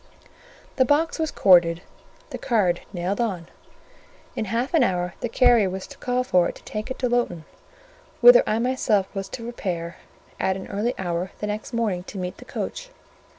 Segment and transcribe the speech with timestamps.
[0.77, 1.83] The box was corded,
[2.31, 3.47] the card nailed on.
[4.35, 7.07] In half an hour the carrier was to call for it to take it to
[7.07, 7.45] Lowton,
[8.19, 9.97] whither I myself was to repair
[10.39, 12.89] at an early hour the next morning to meet the coach.